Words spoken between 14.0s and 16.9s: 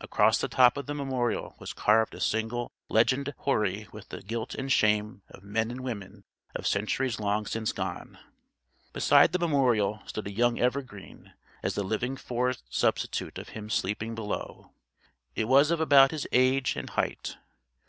below: it was of about his age and